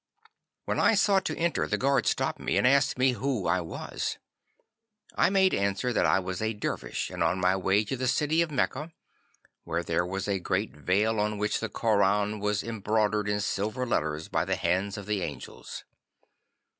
[0.65, 3.61] 'When I sought to enter, the guards stopped me and asked of me who I
[3.61, 4.17] was.
[5.13, 8.41] I made answer that I was a Dervish and on my way to the city
[8.41, 8.93] of Mecca,
[9.63, 14.27] where there was a green veil on which the Koran was embroidered in silver letters
[14.27, 15.83] by the hands of the angels.